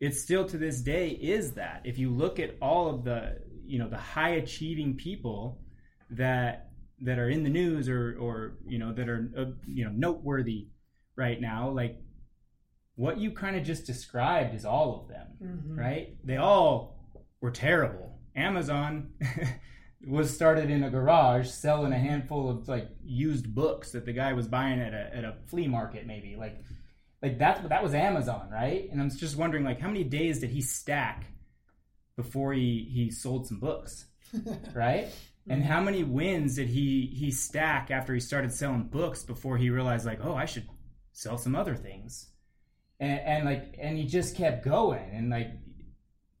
it 0.00 0.14
still 0.14 0.44
to 0.46 0.58
this 0.58 0.80
day 0.80 1.08
is 1.08 1.52
that. 1.52 1.82
If 1.84 1.98
you 1.98 2.10
look 2.10 2.38
at 2.38 2.56
all 2.60 2.88
of 2.88 3.04
the 3.04 3.38
you 3.66 3.78
know 3.78 3.88
the 3.88 3.98
high 3.98 4.30
achieving 4.30 4.96
people 4.96 5.60
that 6.10 6.70
that 7.02 7.18
are 7.18 7.28
in 7.28 7.42
the 7.42 7.50
news 7.50 7.88
or 7.88 8.16
or 8.18 8.58
you 8.66 8.78
know 8.78 8.92
that 8.92 9.08
are 9.08 9.30
uh, 9.36 9.44
you 9.66 9.84
know 9.84 9.92
noteworthy 9.92 10.68
right 11.16 11.40
now 11.40 11.68
like 11.70 12.00
what 12.98 13.16
you 13.16 13.30
kind 13.30 13.54
of 13.54 13.62
just 13.62 13.86
described 13.86 14.56
is 14.56 14.64
all 14.64 15.00
of 15.00 15.08
them, 15.08 15.26
mm-hmm. 15.40 15.78
right? 15.78 16.16
They 16.24 16.36
all 16.36 16.98
were 17.40 17.52
terrible. 17.52 18.18
Amazon 18.34 19.12
was 20.06 20.34
started 20.34 20.68
in 20.68 20.82
a 20.82 20.90
garage 20.90 21.48
selling 21.48 21.92
a 21.92 21.98
handful 21.98 22.50
of 22.50 22.66
like 22.66 22.88
used 23.04 23.54
books 23.54 23.92
that 23.92 24.04
the 24.04 24.12
guy 24.12 24.32
was 24.32 24.48
buying 24.48 24.80
at 24.80 24.94
a 24.94 25.16
at 25.16 25.22
a 25.22 25.36
flea 25.46 25.68
market, 25.68 26.08
maybe 26.08 26.34
like 26.36 26.60
like 27.22 27.38
that 27.38 27.68
that 27.68 27.84
was 27.84 27.94
Amazon, 27.94 28.50
right? 28.50 28.88
And 28.90 29.00
I'm 29.00 29.16
just 29.16 29.36
wondering 29.36 29.62
like 29.62 29.80
how 29.80 29.86
many 29.86 30.02
days 30.02 30.40
did 30.40 30.50
he 30.50 30.60
stack 30.60 31.24
before 32.16 32.52
he 32.52 32.90
he 32.92 33.12
sold 33.12 33.46
some 33.46 33.60
books, 33.60 34.06
right? 34.74 35.06
And 35.48 35.62
how 35.62 35.80
many 35.80 36.02
wins 36.02 36.56
did 36.56 36.68
he 36.68 37.12
he 37.14 37.30
stack 37.30 37.92
after 37.92 38.12
he 38.12 38.18
started 38.18 38.52
selling 38.52 38.88
books 38.88 39.22
before 39.22 39.56
he 39.56 39.70
realized 39.70 40.04
like, 40.04 40.18
oh, 40.20 40.34
I 40.34 40.46
should 40.46 40.66
sell 41.12 41.38
some 41.38 41.54
other 41.54 41.76
things? 41.76 42.30
And, 43.00 43.20
and 43.20 43.44
like 43.44 43.76
and 43.78 43.96
he 43.96 44.04
just 44.04 44.36
kept 44.36 44.64
going 44.64 45.10
and 45.12 45.30
like 45.30 45.50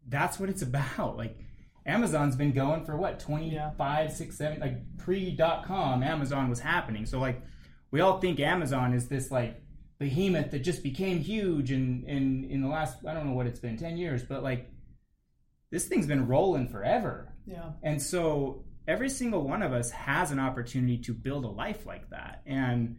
that's 0.08 0.38
what 0.38 0.48
it's 0.48 0.62
about. 0.70 1.16
Like 1.16 1.38
amazon's 1.86 2.36
been 2.36 2.52
going 2.52 2.84
for 2.84 2.96
what 2.96 3.18
25 3.18 3.52
yeah. 3.52 4.08
6 4.08 4.36
7 4.36 4.60
like 4.60 4.98
pre-dot-com 4.98 6.02
amazon 6.02 6.48
was 6.48 6.60
happening. 6.60 7.06
So 7.06 7.18
like 7.18 7.42
we 7.90 8.00
all 8.00 8.20
think 8.20 8.40
amazon 8.40 8.92
is 8.92 9.08
this 9.08 9.30
like 9.30 9.62
behemoth 9.98 10.50
that 10.52 10.60
just 10.60 10.82
became 10.82 11.18
huge 11.18 11.72
in 11.72 12.04
in 12.06 12.44
in 12.50 12.62
the 12.62 12.68
last 12.68 12.98
i 13.04 13.12
don't 13.12 13.26
know 13.26 13.32
what 13.32 13.48
it's 13.48 13.58
been 13.58 13.76
10 13.76 13.96
years 13.96 14.22
but 14.22 14.44
like 14.44 14.70
this 15.70 15.86
thing's 15.86 16.06
been 16.06 16.26
rolling 16.26 16.68
forever. 16.68 17.32
Yeah. 17.46 17.72
And 17.82 18.00
so 18.00 18.64
every 18.86 19.08
single 19.08 19.42
one 19.42 19.62
of 19.62 19.72
us 19.72 19.90
has 19.90 20.30
an 20.30 20.38
opportunity 20.38 20.98
to 20.98 21.12
build 21.12 21.44
a 21.44 21.48
life 21.48 21.84
like 21.86 22.08
that. 22.10 22.42
And 22.46 22.96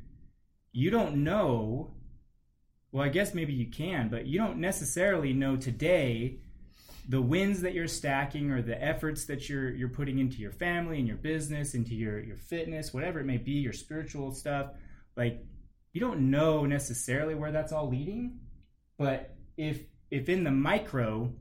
you 0.71 0.91
don't 0.91 1.23
know 1.23 1.95
well, 2.91 3.05
I 3.05 3.09
guess 3.09 3.33
maybe 3.33 3.53
you 3.53 3.69
can, 3.69 4.09
but 4.09 4.25
you 4.25 4.39
don't 4.39 4.57
necessarily 4.57 5.33
know 5.33 5.55
today 5.55 6.39
the 7.07 7.21
wins 7.21 7.61
that 7.61 7.73
you're 7.73 7.87
stacking 7.87 8.51
or 8.51 8.61
the 8.61 8.81
efforts 8.81 9.25
that 9.25 9.49
you're 9.49 9.71
you're 9.71 9.89
putting 9.89 10.19
into 10.19 10.37
your 10.37 10.51
family 10.51 10.99
and 10.99 11.07
your 11.07 11.17
business, 11.17 11.73
into 11.73 11.95
your 11.95 12.19
your 12.19 12.37
fitness, 12.37 12.93
whatever 12.93 13.19
it 13.19 13.25
may 13.25 13.37
be, 13.37 13.53
your 13.53 13.73
spiritual 13.73 14.31
stuff. 14.31 14.71
Like 15.17 15.43
you 15.91 16.01
don't 16.01 16.29
know 16.29 16.65
necessarily 16.65 17.35
where 17.35 17.51
that's 17.51 17.71
all 17.71 17.89
leading, 17.89 18.39
but 18.97 19.35
if 19.57 19.81
if 20.11 20.29
in 20.29 20.43
the 20.43 20.51
micro 20.51 21.33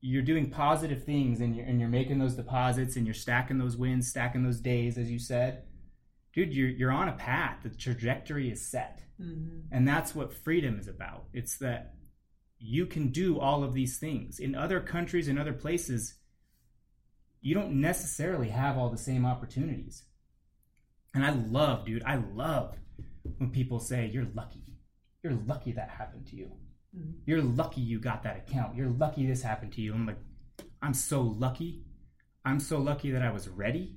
you're 0.00 0.22
doing 0.22 0.50
positive 0.50 1.04
things 1.04 1.40
and 1.40 1.56
you're 1.56 1.66
and 1.66 1.80
you're 1.80 1.88
making 1.88 2.18
those 2.18 2.34
deposits 2.34 2.96
and 2.96 3.04
you're 3.04 3.14
stacking 3.14 3.58
those 3.58 3.76
wins, 3.76 4.08
stacking 4.08 4.44
those 4.44 4.60
days, 4.60 4.96
as 4.96 5.10
you 5.10 5.18
said, 5.18 5.64
dude, 6.34 6.54
you're 6.54 6.68
you're 6.68 6.92
on 6.92 7.08
a 7.08 7.12
path. 7.12 7.58
The 7.62 7.70
trajectory 7.70 8.50
is 8.50 8.66
set. 8.66 9.02
hmm 9.18 9.60
And 9.70 9.86
that's 9.86 10.14
what 10.14 10.32
freedom 10.32 10.78
is 10.78 10.88
about. 10.88 11.24
It's 11.32 11.58
that 11.58 11.94
you 12.58 12.86
can 12.86 13.08
do 13.08 13.38
all 13.38 13.62
of 13.64 13.74
these 13.74 13.98
things. 13.98 14.38
In 14.38 14.54
other 14.54 14.80
countries, 14.80 15.28
in 15.28 15.38
other 15.38 15.52
places, 15.52 16.14
you 17.40 17.54
don't 17.54 17.80
necessarily 17.80 18.48
have 18.48 18.78
all 18.78 18.88
the 18.90 18.98
same 18.98 19.26
opportunities. 19.26 20.04
And 21.14 21.24
I 21.24 21.30
love, 21.30 21.84
dude, 21.84 22.02
I 22.04 22.16
love 22.16 22.76
when 23.38 23.50
people 23.50 23.78
say, 23.78 24.10
You're 24.12 24.28
lucky. 24.34 24.64
You're 25.22 25.38
lucky 25.46 25.72
that 25.72 25.88
happened 25.90 26.26
to 26.28 26.36
you. 26.36 26.50
Mhm. 26.96 27.14
You're 27.26 27.42
lucky 27.42 27.80
you 27.80 27.98
got 28.00 28.22
that 28.24 28.36
account. 28.36 28.76
You're 28.76 28.90
lucky 28.90 29.26
this 29.26 29.42
happened 29.42 29.72
to 29.74 29.80
you. 29.80 29.94
I'm 29.94 30.06
like, 30.06 30.18
I'm 30.82 30.94
so 30.94 31.22
lucky. 31.22 31.84
I'm 32.44 32.60
so 32.60 32.78
lucky 32.78 33.10
that 33.12 33.22
I 33.22 33.30
was 33.30 33.48
ready. 33.48 33.96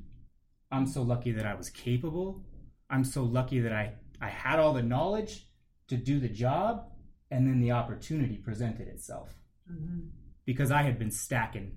I'm 0.71 0.85
so 0.87 1.01
lucky 1.01 1.31
that 1.33 1.45
I 1.45 1.55
was 1.55 1.69
capable. 1.69 2.43
I'm 2.89 3.03
so 3.03 3.23
lucky 3.23 3.59
that 3.61 3.73
I, 3.73 3.93
I 4.21 4.29
had 4.29 4.59
all 4.59 4.73
the 4.73 4.81
knowledge 4.83 5.47
to 5.87 5.97
do 5.97 6.19
the 6.19 6.29
job 6.29 6.89
and 7.31 7.47
then 7.47 7.59
the 7.59 7.71
opportunity 7.71 8.35
presented 8.37 8.87
itself 8.87 9.33
hmm 9.69 9.99
because 10.45 10.71
I 10.71 10.81
had 10.83 10.97
been 10.97 11.11
stacking 11.11 11.75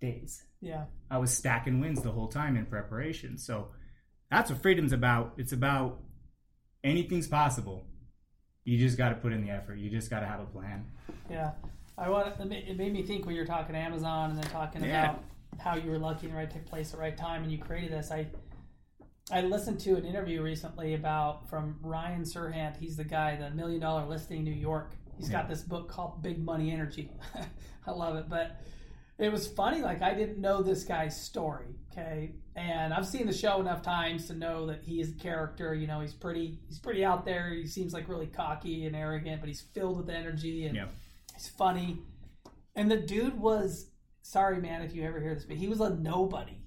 days. 0.00 0.42
Yeah. 0.60 0.86
I 1.08 1.18
was 1.18 1.30
stacking 1.32 1.78
wins 1.78 2.02
the 2.02 2.10
whole 2.10 2.26
time 2.26 2.56
in 2.56 2.66
preparation. 2.66 3.38
So 3.38 3.68
that's 4.28 4.50
what 4.50 4.60
freedom's 4.60 4.92
about. 4.92 5.34
It's 5.36 5.52
about 5.52 6.00
anything's 6.82 7.28
possible. 7.28 7.84
You 8.64 8.76
just 8.76 8.98
got 8.98 9.10
to 9.10 9.14
put 9.14 9.32
in 9.32 9.44
the 9.44 9.50
effort. 9.52 9.76
You 9.78 9.88
just 9.88 10.10
got 10.10 10.18
to 10.20 10.26
have 10.26 10.40
a 10.40 10.46
plan. 10.46 10.84
Yeah, 11.30 11.52
I 11.96 12.08
want. 12.10 12.34
It 12.52 12.76
made 12.76 12.92
me 12.92 13.04
think 13.04 13.24
when 13.24 13.36
you 13.36 13.40
were 13.42 13.46
talking 13.46 13.76
Amazon 13.76 14.30
and 14.30 14.42
then 14.42 14.50
talking 14.50 14.82
Yeah. 14.82 15.10
about 15.10 15.24
how 15.58 15.76
you 15.76 15.90
were 15.90 15.98
lucky 15.98 16.26
in 16.26 16.32
the 16.32 16.38
right 16.38 16.66
place 16.66 16.88
at 16.88 16.92
the 16.92 16.98
right 16.98 17.16
time 17.16 17.42
and 17.42 17.52
you 17.52 17.58
created 17.58 17.92
this. 17.92 18.10
I 18.10 18.26
I 19.30 19.42
listened 19.42 19.78
to 19.80 19.96
an 19.96 20.04
interview 20.06 20.40
recently 20.42 20.94
about 20.94 21.50
from 21.50 21.78
Ryan 21.82 22.22
Serhant. 22.22 22.78
He's 22.78 22.96
the 22.96 23.04
guy, 23.04 23.36
the 23.36 23.50
Million 23.50 23.80
Dollar 23.80 24.06
Listing 24.06 24.42
New 24.42 24.54
York. 24.54 24.92
He's 25.18 25.28
got 25.28 25.48
this 25.48 25.62
book 25.62 25.88
called 25.90 26.22
Big 26.22 26.42
Money 26.42 26.70
Energy. 26.70 27.10
I 27.86 27.90
love 27.90 28.16
it, 28.16 28.28
but 28.28 28.60
it 29.18 29.30
was 29.32 29.46
funny. 29.48 29.82
Like 29.82 30.00
I 30.00 30.14
didn't 30.14 30.40
know 30.40 30.62
this 30.62 30.84
guy's 30.84 31.20
story. 31.20 31.74
Okay, 31.92 32.36
and 32.54 32.94
I've 32.94 33.06
seen 33.06 33.26
the 33.26 33.32
show 33.32 33.60
enough 33.60 33.82
times 33.82 34.28
to 34.28 34.34
know 34.34 34.66
that 34.66 34.82
he 34.84 35.00
is 35.00 35.10
a 35.10 35.18
character. 35.18 35.74
You 35.74 35.88
know, 35.88 36.00
he's 36.00 36.14
pretty. 36.14 36.60
He's 36.68 36.78
pretty 36.78 37.04
out 37.04 37.24
there. 37.26 37.50
He 37.52 37.66
seems 37.66 37.92
like 37.92 38.08
really 38.08 38.28
cocky 38.28 38.86
and 38.86 38.94
arrogant, 38.96 39.40
but 39.40 39.48
he's 39.48 39.60
filled 39.74 39.96
with 39.98 40.08
energy 40.08 40.66
and 40.66 40.76
Yeah. 40.76 40.86
he's 41.34 41.48
funny. 41.48 41.98
And 42.76 42.88
the 42.90 42.96
dude 42.96 43.38
was 43.38 43.90
sorry, 44.28 44.60
man, 44.60 44.82
if 44.82 44.94
you 44.94 45.02
ever 45.04 45.20
hear 45.20 45.34
this, 45.34 45.44
but 45.44 45.56
he 45.56 45.68
was 45.68 45.80
a 45.80 45.90
nobody. 45.90 46.60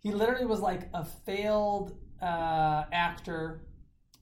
He 0.00 0.10
literally 0.10 0.46
was 0.46 0.60
like 0.60 0.88
a 0.92 1.04
failed 1.04 1.96
uh, 2.20 2.84
actor 2.92 3.62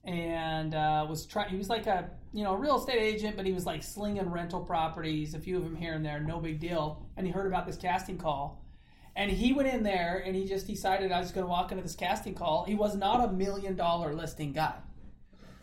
and 0.03 0.75
uh, 0.75 1.05
was 1.09 1.25
trying. 1.25 1.49
He 1.49 1.57
was 1.57 1.69
like 1.69 1.87
a 1.87 2.11
you 2.33 2.43
know 2.43 2.53
real 2.53 2.77
estate 2.77 3.01
agent, 3.01 3.35
but 3.35 3.45
he 3.45 3.51
was 3.51 3.65
like 3.65 3.83
slinging 3.83 4.29
rental 4.29 4.61
properties, 4.61 5.33
a 5.33 5.39
few 5.39 5.57
of 5.57 5.63
them 5.63 5.75
here 5.75 5.93
and 5.93 6.05
there, 6.05 6.19
no 6.19 6.39
big 6.39 6.59
deal. 6.59 7.05
And 7.17 7.25
he 7.25 7.33
heard 7.33 7.47
about 7.47 7.65
this 7.65 7.77
casting 7.77 8.17
call, 8.17 8.63
and 9.15 9.31
he 9.31 9.53
went 9.53 9.69
in 9.69 9.83
there 9.83 10.21
and 10.25 10.35
he 10.35 10.45
just 10.45 10.67
decided 10.67 11.11
I 11.11 11.19
was 11.19 11.31
going 11.31 11.45
to 11.45 11.49
walk 11.49 11.71
into 11.71 11.83
this 11.83 11.95
casting 11.95 12.35
call. 12.35 12.63
He 12.63 12.75
was 12.75 12.95
not 12.95 13.27
a 13.27 13.31
million 13.31 13.75
dollar 13.75 14.13
listing 14.13 14.53
guy. 14.53 14.75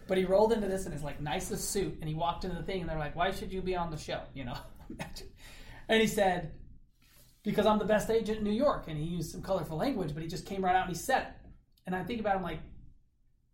But 0.09 0.19
he 0.19 0.25
rolled 0.25 0.53
into 0.53 0.67
this 0.67 0.87
in 0.87 0.93
his 0.93 1.05
like 1.05 1.21
nicest 1.21 1.71
suit, 1.71 1.99
and 2.01 2.09
he 2.09 2.17
walked 2.17 2.45
into 2.45 2.57
the 2.57 2.65
thing, 2.65 2.81
and 2.81 2.91
they're 2.91 2.99
like, 2.99 3.15
"Why 3.15 3.31
should 3.31 3.53
you 3.53 3.63
be 3.63 3.77
on 3.77 3.93
the 3.93 3.97
show?" 3.97 4.21
You 4.35 4.47
know, 4.47 4.57
and 5.89 6.01
he 6.01 6.09
said, 6.09 6.51
"Because 7.43 7.67
I'm 7.67 7.79
the 7.79 7.85
best 7.85 8.11
agent 8.11 8.39
in 8.39 8.45
New 8.45 8.53
York." 8.53 8.87
And 8.89 8.97
he 8.97 9.05
used 9.05 9.31
some 9.31 9.43
colorful 9.43 9.77
language, 9.77 10.13
but 10.15 10.23
he 10.23 10.29
just 10.29 10.47
came 10.47 10.65
right 10.65 10.75
out 10.75 10.87
and 10.87 10.97
he 10.97 11.01
said 11.01 11.23
it. 11.23 11.51
And 11.87 11.95
I 11.95 12.05
think 12.05 12.21
about 12.21 12.37
him 12.37 12.43
like 12.43 12.61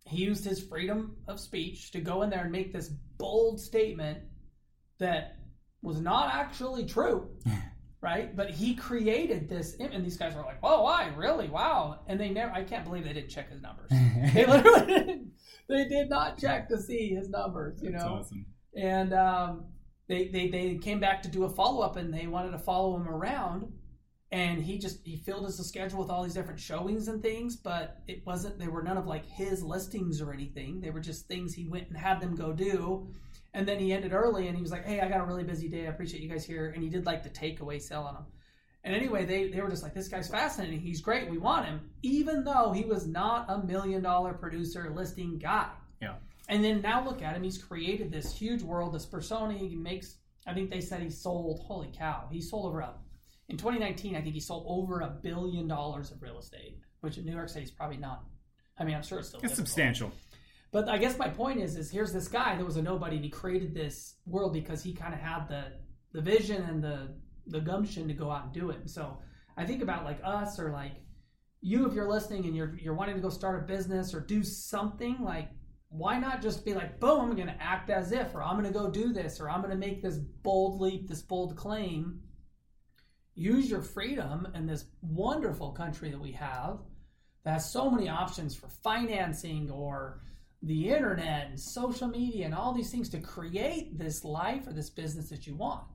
he 0.05 0.23
used 0.23 0.45
his 0.45 0.63
freedom 0.63 1.17
of 1.27 1.39
speech 1.39 1.91
to 1.91 1.99
go 1.99 2.21
in 2.21 2.29
there 2.29 2.43
and 2.43 2.51
make 2.51 2.71
this 2.71 2.89
bold 3.17 3.59
statement 3.59 4.19
that 4.99 5.37
was 5.81 5.99
not 5.99 6.33
actually 6.33 6.85
true, 6.85 7.29
right? 8.01 8.35
But 8.35 8.49
he 8.51 8.73
created 8.75 9.49
this, 9.49 9.75
and 9.79 10.03
these 10.05 10.17
guys 10.17 10.33
were 10.35 10.41
like, 10.41 10.59
"Oh, 10.63 10.83
why? 10.83 11.11
Really? 11.15 11.49
Wow!" 11.49 11.99
And 12.07 12.19
they 12.19 12.29
never—I 12.29 12.63
can't 12.63 12.83
believe 12.85 13.03
they 13.03 13.13
didn't 13.13 13.29
check 13.29 13.51
his 13.51 13.61
numbers. 13.61 13.89
they 14.33 14.45
literally 14.45 14.85
didn't. 14.85 15.31
They 15.69 15.87
did 15.87 16.09
not 16.09 16.39
check 16.39 16.69
to 16.69 16.79
see 16.81 17.09
his 17.09 17.29
numbers, 17.29 17.81
you 17.81 17.91
That's 17.91 18.03
know. 18.03 18.13
awesome. 18.13 18.45
And 18.75 19.13
um, 19.13 19.65
they, 20.07 20.27
they 20.27 20.47
they 20.47 20.75
came 20.75 20.99
back 20.99 21.21
to 21.23 21.29
do 21.29 21.43
a 21.43 21.49
follow 21.49 21.81
up, 21.81 21.97
and 21.97 22.13
they 22.13 22.27
wanted 22.27 22.51
to 22.51 22.59
follow 22.59 22.95
him 22.95 23.07
around. 23.07 23.71
And 24.31 24.61
he 24.61 24.77
just 24.77 25.05
he 25.05 25.17
filled 25.17 25.45
his 25.45 25.65
schedule 25.65 25.99
with 25.99 26.09
all 26.09 26.23
these 26.23 26.33
different 26.33 26.59
showings 26.59 27.07
and 27.07 27.21
things, 27.21 27.55
but 27.55 28.01
it 28.07 28.25
wasn't. 28.25 28.59
They 28.59 28.67
were 28.67 28.83
none 28.83 28.97
of 28.97 29.07
like 29.07 29.25
his 29.25 29.63
listings 29.63 30.21
or 30.21 30.33
anything. 30.33 30.81
They 30.81 30.89
were 30.89 30.99
just 30.99 31.27
things 31.27 31.53
he 31.53 31.65
went 31.65 31.87
and 31.87 31.97
had 31.97 32.19
them 32.19 32.35
go 32.35 32.51
do. 32.51 33.07
And 33.53 33.67
then 33.67 33.79
he 33.79 33.93
ended 33.93 34.13
early, 34.13 34.47
and 34.47 34.55
he 34.55 34.61
was 34.61 34.71
like, 34.71 34.85
"Hey, 34.85 34.99
I 34.99 35.07
got 35.07 35.21
a 35.21 35.25
really 35.25 35.43
busy 35.43 35.69
day. 35.69 35.87
I 35.87 35.89
appreciate 35.89 36.21
you 36.21 36.29
guys 36.29 36.45
here." 36.45 36.71
And 36.73 36.83
he 36.83 36.89
did 36.89 37.05
like 37.05 37.23
the 37.23 37.29
takeaway 37.29 37.81
sell 37.81 38.03
on 38.03 38.15
them. 38.15 38.25
And 38.87 38.95
anyway, 38.95 39.25
they, 39.25 39.49
they 39.49 39.59
were 39.59 39.69
just 39.69 39.83
like, 39.83 39.93
this 39.93 40.07
guy's 40.07 40.29
fascinating. 40.29 40.79
He's 40.79 41.01
great. 41.01 41.29
We 41.29 41.37
want 41.37 41.65
him, 41.65 41.81
even 42.03 42.45
though 42.45 42.71
he 42.71 42.85
was 42.85 43.05
not 43.05 43.45
a 43.49 43.57
million 43.57 44.01
dollar 44.01 44.33
producer 44.33 44.89
listing 44.95 45.37
guy. 45.37 45.67
Yeah. 46.01 46.15
And 46.49 46.63
then 46.63 46.81
now 46.81 47.03
look 47.03 47.21
at 47.21 47.35
him. 47.35 47.43
He's 47.43 47.57
created 47.61 48.11
this 48.11 48.33
huge 48.35 48.61
world, 48.61 48.93
this 48.93 49.05
persona. 49.05 49.53
He 49.53 49.75
makes, 49.75 50.15
I 50.45 50.53
think 50.53 50.69
they 50.69 50.81
said 50.81 51.01
he 51.01 51.09
sold, 51.09 51.59
holy 51.65 51.91
cow, 51.97 52.27
he 52.31 52.41
sold 52.41 52.67
over 52.67 52.79
a, 52.79 52.93
in 53.49 53.57
2019, 53.57 54.15
I 54.15 54.21
think 54.21 54.33
he 54.33 54.39
sold 54.39 54.65
over 54.67 55.01
a 55.01 55.09
billion 55.09 55.67
dollars 55.67 56.11
of 56.11 56.21
real 56.21 56.39
estate, 56.39 56.77
which 57.01 57.17
in 57.17 57.25
New 57.25 57.33
York 57.33 57.49
City 57.49 57.65
is 57.65 57.71
probably 57.71 57.97
not. 57.97 58.23
I 58.79 58.83
mean, 58.83 58.95
I'm 58.95 59.03
sure 59.03 59.19
it's 59.19 59.29
still 59.29 59.39
It's 59.39 59.49
difficult. 59.51 59.67
substantial. 59.67 60.11
But 60.71 60.89
I 60.89 60.97
guess 60.97 61.17
my 61.17 61.29
point 61.29 61.61
is, 61.61 61.77
is 61.77 61.89
here's 61.89 62.11
this 62.11 62.27
guy 62.27 62.55
that 62.55 62.65
was 62.65 62.75
a 62.77 62.81
nobody, 62.81 63.15
and 63.15 63.23
he 63.25 63.31
created 63.31 63.73
this 63.73 64.15
world 64.25 64.53
because 64.53 64.83
he 64.83 64.93
kind 64.93 65.13
of 65.13 65.19
had 65.19 65.47
the 65.47 65.63
the 66.13 66.21
vision 66.21 66.61
and 66.63 66.83
the 66.83 67.09
the 67.47 67.59
gumption 67.61 68.07
to 68.09 68.13
go 68.13 68.29
out 68.29 68.43
and 68.45 68.53
do 68.53 68.69
it. 68.69 68.77
And 68.79 68.89
so 68.89 69.17
I 69.55 69.65
think 69.65 69.81
about 69.81 70.03
like 70.03 70.19
us 70.23 70.59
or 70.59 70.71
like 70.71 70.91
you, 71.61 71.87
if 71.87 71.93
you're 71.93 72.09
listening 72.09 72.45
and 72.45 72.55
you're 72.55 72.75
you're 72.77 72.93
wanting 72.93 73.15
to 73.15 73.21
go 73.21 73.29
start 73.29 73.63
a 73.63 73.65
business 73.65 74.13
or 74.13 74.19
do 74.19 74.43
something, 74.43 75.17
like 75.21 75.49
why 75.89 76.19
not 76.19 76.41
just 76.41 76.65
be 76.65 76.73
like, 76.73 76.99
boom, 76.99 77.31
I'm 77.31 77.35
going 77.35 77.47
to 77.47 77.63
act 77.63 77.89
as 77.89 78.11
if, 78.11 78.35
or 78.35 78.43
I'm 78.43 78.59
going 78.59 78.71
to 78.71 78.77
go 78.77 78.89
do 78.89 79.13
this, 79.13 79.39
or 79.39 79.49
I'm 79.49 79.61
going 79.61 79.71
to 79.71 79.77
make 79.77 80.01
this 80.01 80.17
bold 80.17 80.81
leap, 80.81 81.07
this 81.07 81.21
bold 81.21 81.55
claim. 81.55 82.21
Use 83.35 83.69
your 83.69 83.81
freedom 83.81 84.47
in 84.55 84.65
this 84.65 84.85
wonderful 85.01 85.71
country 85.71 86.09
that 86.09 86.19
we 86.19 86.31
have 86.33 86.79
that 87.43 87.53
has 87.53 87.71
so 87.71 87.89
many 87.89 88.09
options 88.09 88.55
for 88.55 88.67
financing 88.67 89.69
or 89.69 90.21
the 90.63 90.89
internet 90.89 91.47
and 91.49 91.59
social 91.59 92.07
media 92.07 92.45
and 92.45 92.55
all 92.55 92.73
these 92.73 92.91
things 92.91 93.09
to 93.09 93.19
create 93.19 93.97
this 93.97 94.25
life 94.25 94.67
or 94.67 94.73
this 94.73 94.89
business 94.89 95.29
that 95.29 95.45
you 95.47 95.55
want. 95.55 95.85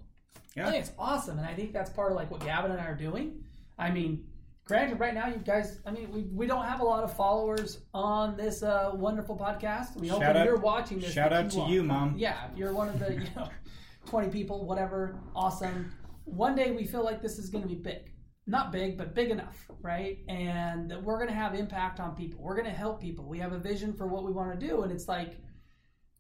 Yeah. 0.57 0.69
I 0.69 0.71
think 0.71 0.85
it's 0.85 0.95
awesome, 0.99 1.39
and 1.39 1.47
I 1.47 1.55
think 1.55 1.73
that's 1.73 1.91
part 1.91 2.13
of 2.13 2.17
like 2.17 2.31
what 2.31 2.41
Gavin 2.41 2.71
and 2.71 2.81
I 2.81 2.87
are 2.87 2.97
doing. 2.97 3.43
I 3.79 3.91
mean, 3.91 4.25
granted, 4.65 4.99
right 5.01 5.15
now 5.15 5.29
you 5.29 5.37
guys, 5.37 5.81
I 5.87 5.91
mean, 5.91 6.11
we, 6.11 6.23
we 6.33 6.47
don't 6.47 6.65
have 6.65 6.81
a 6.81 6.85
lot 6.85 7.05
of 7.05 7.15
followers 7.17 7.81
on 7.95 8.37
this 8.37 8.63
uh, 8.63 8.91
wonderful 8.95 9.37
podcast. 9.37 9.97
We 9.97 10.09
hope 10.09 10.23
Shout 10.23 10.35
that 10.35 10.41
out- 10.41 10.47
you're 10.47 10.57
watching 10.59 11.01
this. 11.01 11.13
Shout 11.13 11.33
out 11.33 11.51
to 11.53 11.61
you, 11.63 11.83
Mom. 11.83 12.15
Yeah, 12.17 12.49
you're 12.57 12.73
one 12.73 12.89
of 12.89 12.99
the 12.99 13.15
you 13.15 13.27
know 13.37 13.49
twenty 14.07 14.29
people, 14.29 14.65
whatever, 14.67 15.19
awesome. 15.35 15.93
One 16.25 16.55
day 16.55 16.71
we 16.73 16.85
feel 16.85 17.05
like 17.05 17.21
this 17.21 17.39
is 17.39 17.51
going 17.51 17.63
to 17.63 17.69
be 17.69 17.75
big, 17.75 18.13
not 18.47 18.71
big, 18.73 18.97
but 18.97 19.15
big 19.15 19.31
enough, 19.31 19.67
right? 19.81 20.19
And 20.29 20.91
that 20.91 21.03
we're 21.03 21.17
going 21.19 21.29
to 21.29 21.35
have 21.35 21.55
impact 21.55 21.99
on 22.01 22.15
people. 22.15 22.41
We're 22.43 22.55
going 22.55 22.67
to 22.71 22.77
help 22.77 23.01
people. 23.01 23.29
We 23.29 23.39
have 23.41 23.53
a 23.53 23.59
vision 23.59 23.93
for 23.93 24.07
what 24.07 24.25
we 24.25 24.33
want 24.33 24.59
to 24.59 24.67
do, 24.67 24.83
and 24.83 24.93
it's 24.93 25.09
like 25.09 25.37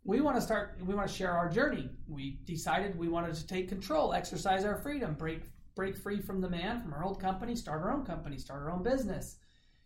we 0.04 0.20
want 0.20 0.37
to 0.37 0.42
start. 0.42 0.78
We 0.84 0.94
want 0.94 1.08
to 1.08 1.14
share 1.14 1.30
our 1.30 1.49
journey. 1.49 1.88
We 2.08 2.40
decided 2.44 2.99
we 2.99 3.08
wanted 3.08 3.34
to 3.34 3.46
take 3.46 3.68
control, 3.68 4.12
exercise 4.12 4.64
our 4.64 4.76
freedom, 4.82 5.14
break 5.14 5.42
break 5.75 5.97
free 5.97 6.21
from 6.21 6.41
the 6.41 6.49
man, 6.49 6.83
from 6.83 6.93
our 6.93 7.05
old 7.05 7.21
company, 7.21 7.55
start 7.57 7.83
our 7.83 7.93
own 7.93 8.05
company, 8.05 8.38
start 8.38 8.62
our 8.62 8.71
own 8.71 8.83
business. 8.83 9.37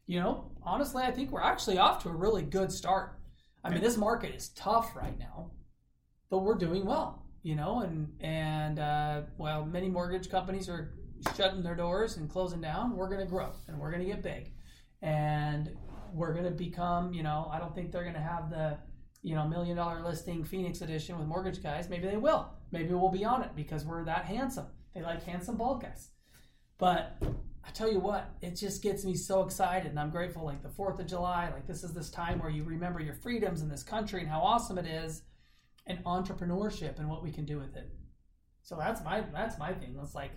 You 0.07 0.21
know, 0.21 0.53
honestly, 0.63 1.03
I 1.03 1.11
think 1.11 1.31
we're 1.31 1.43
actually 1.43 1.79
off 1.79 2.03
to 2.03 2.09
a 2.09 2.15
really 2.15 2.43
good 2.43 2.71
start. 2.71 3.19
I 3.65 3.71
mean, 3.71 3.81
this 3.81 3.97
market 3.97 4.35
is 4.35 4.51
tough 4.51 4.95
right 4.95 5.19
now, 5.19 5.51
but 6.31 6.39
we're 6.39 6.55
doing 6.55 6.85
well. 6.85 7.27
You 7.43 7.57
know, 7.57 7.81
and 7.81 8.13
and 8.21 8.79
uh, 8.79 9.23
while 9.37 9.65
many 9.65 9.89
mortgage 9.89 10.31
companies 10.31 10.69
are 10.69 10.95
shutting 11.37 11.63
their 11.63 11.75
doors 11.75 12.17
and 12.17 12.29
closing 12.31 12.61
down, 12.61 12.97
we're 12.97 13.09
going 13.09 13.21
to 13.21 13.27
grow 13.27 13.53
and 13.67 13.79
we're 13.79 13.91
going 13.91 14.05
to 14.05 14.09
get 14.09 14.23
big, 14.23 14.53
and 15.03 15.71
we're 16.13 16.33
going 16.33 16.45
to 16.45 16.51
become. 16.51 17.13
You 17.13 17.23
know, 17.23 17.49
I 17.53 17.59
don't 17.59 17.75
think 17.75 17.91
they're 17.91 18.05
going 18.05 18.15
to 18.15 18.21
have 18.21 18.51
the 18.51 18.79
you 19.23 19.35
know 19.35 19.47
million 19.49 19.77
dollar 19.77 20.03
listing 20.03 20.45
Phoenix 20.45 20.81
edition 20.81 21.19
with 21.19 21.27
mortgage 21.27 21.63
guys. 21.63 21.89
Maybe 21.89 22.07
they 22.07 22.17
will. 22.17 22.49
Maybe 22.71 22.95
we'll 22.95 23.11
be 23.11 23.25
on 23.25 23.43
it 23.43 23.51
because 23.57 23.85
we're 23.85 24.05
that 24.05 24.25
handsome. 24.25 24.67
They 24.97 25.03
like 25.03 25.25
handsome 25.25 25.57
bald 25.57 25.83
guys. 25.83 26.09
But 26.79 27.19
I 27.63 27.71
tell 27.75 27.93
you 27.93 28.01
what, 28.01 28.31
it 28.41 28.57
just 28.57 28.83
gets 28.83 29.05
me 29.05 29.15
so 29.15 29.43
excited, 29.43 29.91
and 29.91 30.01
I'm 30.01 30.11
grateful. 30.11 30.45
Like 30.45 30.63
the 30.63 30.71
Fourth 30.71 30.99
of 30.99 31.07
July, 31.07 31.51
like 31.53 31.67
this 31.67 31.85
is 31.85 31.93
this 31.93 32.09
time 32.09 32.39
where 32.39 32.49
you 32.49 32.65
remember 32.65 33.01
your 33.01 33.15
freedoms 33.15 33.61
in 33.61 33.69
this 33.69 33.83
country 33.83 34.21
and 34.21 34.29
how 34.31 34.41
awesome 34.41 34.79
it 34.79 34.87
is, 34.87 35.23
and 35.87 36.03
entrepreneurship 36.05 36.99
and 36.99 37.11
what 37.11 37.23
we 37.23 37.31
can 37.31 37.45
do 37.45 37.59
with 37.59 37.77
it. 37.77 37.91
So 38.63 38.77
that's 38.77 39.05
my 39.05 39.23
that's 39.33 39.59
my 39.59 39.75
thing. 39.75 39.95
Let's 39.99 40.15
like 40.15 40.33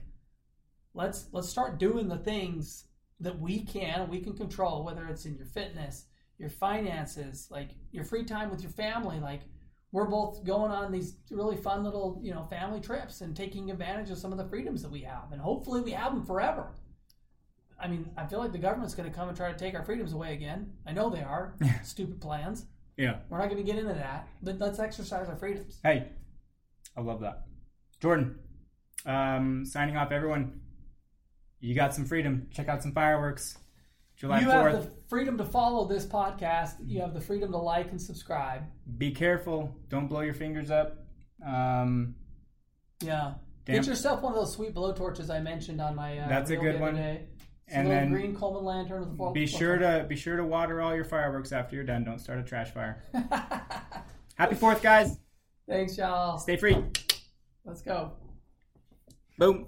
let's 0.94 1.28
let's 1.32 1.48
start 1.48 1.80
doing 1.80 2.10
the 2.10 2.18
things 2.18 2.86
that 3.22 3.40
we 3.40 3.62
can 3.62 4.10
we 4.10 4.20
can 4.20 4.36
control, 4.36 4.84
whether 4.84 5.08
it's 5.08 5.26
in 5.26 5.38
your 5.38 5.48
fitness, 5.48 6.06
your 6.38 6.50
finances, 6.50 7.48
like 7.50 7.70
your 7.92 8.04
free 8.04 8.26
time 8.26 8.50
with 8.52 8.62
your 8.62 8.72
family. 8.72 9.22
Like 9.22 9.42
we're 9.92 10.06
both 10.06 10.44
going 10.44 10.72
on 10.72 10.92
these 10.92 11.16
really 11.32 11.58
fun 11.58 11.84
little, 11.84 12.20
you 12.22 12.34
know, 12.34 12.44
family 12.44 12.80
trips 12.80 13.22
and 13.22 13.36
taking 13.36 13.72
advantage 13.72 14.10
of 14.12 14.18
some 14.18 14.32
of 14.32 14.38
the 14.38 14.46
freedoms 14.46 14.82
that 14.84 14.92
we 14.92 15.02
have, 15.02 15.32
and 15.32 15.42
hopefully 15.42 15.82
we 15.82 15.92
have 15.92 16.14
them 16.14 16.26
forever. 16.26 16.72
I 17.80 17.88
mean, 17.88 18.10
I 18.18 18.26
feel 18.26 18.40
like 18.40 18.52
the 18.52 18.58
government's 18.58 18.94
going 18.94 19.10
to 19.10 19.16
come 19.16 19.30
and 19.30 19.38
try 19.38 19.52
to 19.52 19.58
take 19.58 19.74
our 19.74 19.84
freedoms 19.84 20.14
away 20.14 20.34
again. 20.34 20.74
I 20.86 20.92
know 20.92 21.10
they 21.10 21.22
are. 21.22 21.56
Stupid 21.84 22.20
plans. 22.20 22.66
Yeah. 22.98 23.20
We're 23.30 23.38
not 23.38 23.50
going 23.50 23.64
to 23.66 23.72
get 23.72 23.80
into 23.80 23.94
that, 23.94 24.28
but 24.44 24.60
let's 24.60 24.80
exercise 24.80 25.30
our 25.30 25.38
freedoms. 25.38 25.80
Hey, 25.82 26.10
I 26.98 27.02
love 27.02 27.22
that. 27.22 27.46
Jordan, 28.02 28.38
um, 29.06 29.64
signing 29.66 29.96
off, 29.96 30.12
everyone. 30.12 30.60
You 31.62 31.74
got 31.74 31.94
some 31.94 32.06
freedom. 32.06 32.48
Check 32.54 32.68
out 32.68 32.84
some 32.84 32.92
fireworks. 32.92 33.58
July 34.20 34.42
you 34.42 34.48
4th. 34.48 34.72
have 34.74 34.84
the 34.84 34.92
freedom 35.08 35.38
to 35.38 35.46
follow 35.46 35.88
this 35.88 36.06
podcast. 36.06 36.74
You 36.86 37.00
have 37.00 37.14
the 37.14 37.22
freedom 37.22 37.52
to 37.54 37.58
like 37.58 37.90
and 37.92 38.02
subscribe. 38.02 38.64
Be 38.98 39.12
careful. 39.12 39.74
Don't 39.88 40.08
blow 40.08 40.20
your 40.22 40.34
fingers 40.34 40.70
up. 40.70 40.98
Um, 41.46 42.16
Yeah. 43.02 43.36
Damn. 43.66 43.76
Get 43.78 43.88
yourself 43.88 44.22
one 44.22 44.34
of 44.34 44.40
those 44.40 44.54
sweet 44.54 44.74
blow 44.74 44.94
torches 44.94 45.30
I 45.30 45.40
mentioned 45.40 45.80
on 45.80 45.96
my. 45.96 46.18
Uh, 46.18 46.28
That's 46.28 46.50
a 46.50 46.58
good 46.58 46.80
one. 46.82 46.98
And 47.72 47.90
then 47.90 48.10
green 48.12 48.36
Coleman 48.36 48.64
lantern 48.66 49.02
with 49.02 49.28
a 49.30 49.32
be 49.32 49.46
sure 49.46 49.78
to 49.78 50.06
be 50.10 50.16
sure 50.16 50.36
to 50.38 50.44
water 50.44 50.82
all 50.82 50.96
your 50.96 51.06
fireworks 51.06 51.52
after 51.52 51.76
you're 51.76 51.86
done. 51.86 52.04
Don't 52.04 52.20
start 52.20 52.40
a 52.40 52.44
trash 52.44 52.72
fire. 52.72 53.04
Happy 54.36 54.56
Fourth, 54.56 54.82
guys. 54.82 55.20
Thanks, 55.68 55.98
y'all. 55.98 56.40
Stay 56.40 56.58
free. 56.58 56.78
Let's 57.64 57.84
go. 57.84 58.14
Boom. 59.38 59.68